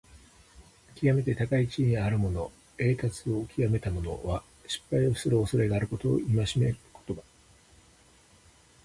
[0.95, 6.27] きわめて高い地位にあるもの、栄達をきわめた者は、失敗をするおそれがあることを戒
[6.57, 7.21] める言葉。